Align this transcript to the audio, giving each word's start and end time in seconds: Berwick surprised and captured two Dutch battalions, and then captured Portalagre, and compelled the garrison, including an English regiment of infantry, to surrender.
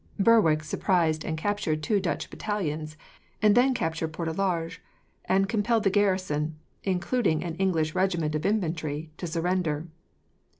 Berwick 0.17 0.63
surprised 0.63 1.23
and 1.23 1.37
captured 1.37 1.83
two 1.83 1.99
Dutch 1.99 2.31
battalions, 2.31 2.97
and 3.39 3.53
then 3.53 3.75
captured 3.75 4.11
Portalagre, 4.11 4.79
and 5.25 5.47
compelled 5.47 5.83
the 5.83 5.91
garrison, 5.91 6.55
including 6.83 7.43
an 7.43 7.53
English 7.57 7.93
regiment 7.93 8.33
of 8.33 8.43
infantry, 8.43 9.11
to 9.17 9.27
surrender. 9.27 9.85